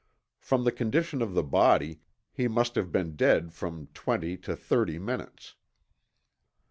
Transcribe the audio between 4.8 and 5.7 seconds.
minutes.